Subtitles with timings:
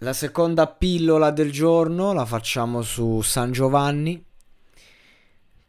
[0.00, 4.22] La seconda pillola del giorno la facciamo su San Giovanni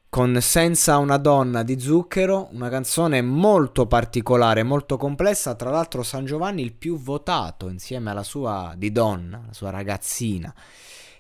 [0.10, 6.26] con Senza una donna di Zucchero, una canzone molto particolare, molto complessa, tra l'altro San
[6.26, 10.54] Giovanni il più votato insieme alla sua di donna, la sua ragazzina.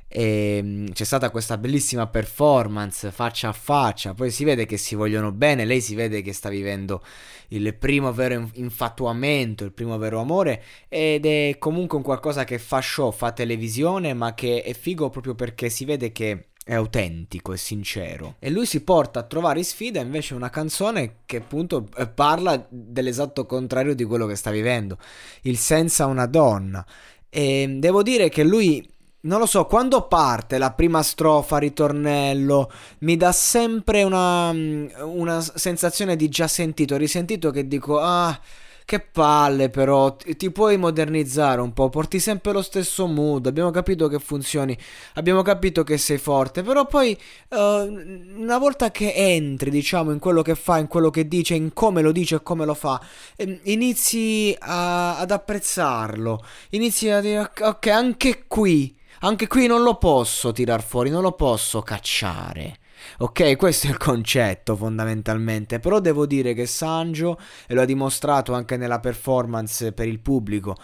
[0.07, 4.95] E mm, c'è stata questa bellissima performance faccia a faccia, poi si vede che si
[4.95, 7.03] vogliono bene, lei si vede che sta vivendo
[7.49, 12.81] il primo vero infatuamento, il primo vero amore ed è comunque un qualcosa che fa
[12.81, 17.57] show, fa televisione, ma che è figo proprio perché si vede che è autentico e
[17.57, 18.35] sincero.
[18.39, 22.65] E lui si porta a trovare in sfida invece una canzone che appunto eh, parla
[22.69, 24.97] dell'esatto contrario di quello che sta vivendo,
[25.43, 26.85] il senza una donna.
[27.29, 28.85] E devo dire che lui
[29.27, 35.41] non lo so, quando parte la prima strofa, ritornello, mi dà sempre una, mm, una
[35.41, 38.39] sensazione di già sentito, risentito che dico, ah,
[38.85, 44.07] che palle però, ti, puoi modernizzare un po', porti sempre lo stesso mood, abbiamo capito
[44.07, 44.77] che funzioni,
[45.15, 47.17] abbiamo capito che sei forte, però poi
[47.49, 51.73] uh, una volta che entri, diciamo, in quello che fa, in quello che dice, in
[51.73, 53.01] come lo dice e come lo fa,
[53.35, 59.95] eh, inizi a, ad apprezzarlo, inizi a dire, ok, anche qui anche qui non lo
[59.95, 62.79] posso tirar fuori, non lo posso cacciare.
[63.19, 67.37] Ok, questo è il concetto fondamentalmente, però devo dire che Sanjo,
[67.67, 70.75] e lo ha dimostrato anche nella performance per il pubblico,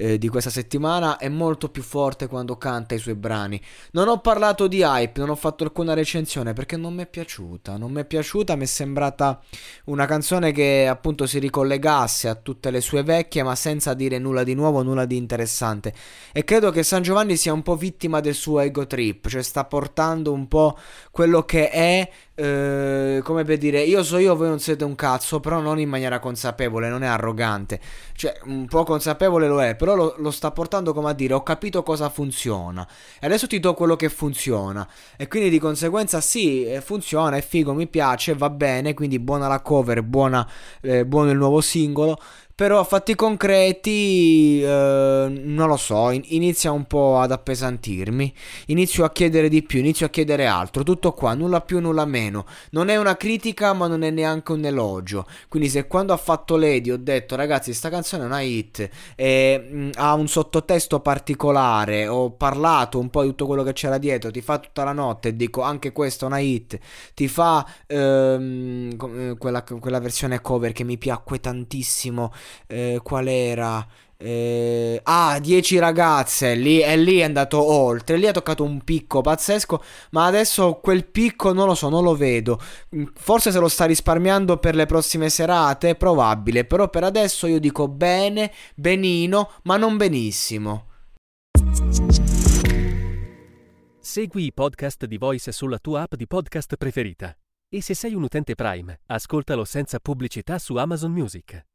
[0.00, 3.60] eh, di questa settimana è molto più forte quando canta i suoi brani.
[3.92, 7.76] Non ho parlato di hype, non ho fatto alcuna recensione perché non mi è piaciuta.
[7.76, 9.40] Non mi è piaciuta, mi è sembrata
[9.84, 14.42] una canzone che appunto si ricollegasse a tutte le sue vecchie, ma senza dire nulla
[14.42, 15.92] di nuovo, nulla di interessante.
[16.32, 19.64] E credo che San Giovanni sia un po' vittima del suo ego trip, cioè sta
[19.66, 20.78] portando un po'
[21.10, 22.08] quello che è
[22.40, 25.90] eh, come per dire, io so io, voi non siete un cazzo, però non in
[25.90, 27.78] maniera consapevole, non è arrogante.
[28.14, 31.42] Cioè, un po' consapevole lo è, però lo, lo, sta portando come a dire, ho
[31.42, 32.88] capito cosa funziona.
[33.20, 34.88] E adesso ti do quello che funziona.
[35.18, 39.46] E quindi di conseguenza sì, eh, funziona, è figo, mi piace, va bene, quindi buona
[39.46, 40.48] la cover, buona,
[40.80, 42.18] eh, buono il nuovo singolo.
[42.60, 44.66] Però a fatti concreti, eh,
[45.30, 48.34] non lo so, in- inizia un po' ad appesantirmi.
[48.66, 50.82] Inizio a chiedere di più, inizio a chiedere altro.
[50.82, 52.44] Tutto qua, nulla più, nulla meno.
[52.72, 55.24] Non è una critica, ma non è neanche un elogio.
[55.48, 59.66] Quindi, se quando ha fatto Lady ho detto, ragazzi, sta canzone è una hit, e,
[59.66, 63.96] mh, mm, ha un sottotesto particolare, ho parlato un po' di tutto quello che c'era
[63.96, 66.78] dietro, ti fa tutta la notte e dico, anche questa è una hit,
[67.14, 72.30] ti fa ehm, eh, quella, quella versione cover che mi piacque tantissimo
[72.66, 73.86] eh, qual era?
[74.22, 79.22] Eh, ah, 10 ragazze, lì, e lì è andato oltre, lì ha toccato un picco
[79.22, 82.60] pazzesco, ma adesso quel picco non lo so, non lo vedo.
[82.94, 87.46] Mm, forse se lo sta risparmiando per le prossime serate, è probabile, però per adesso
[87.46, 90.88] io dico bene, benino, ma non benissimo.
[94.00, 97.34] Segui i podcast di Voice sulla tua app di podcast preferita.
[97.72, 101.69] E se sei un utente Prime, ascoltalo senza pubblicità su Amazon Music.